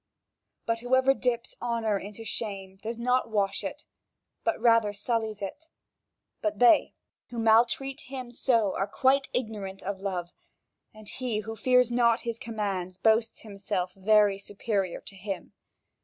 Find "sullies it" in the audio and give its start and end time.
4.93-5.65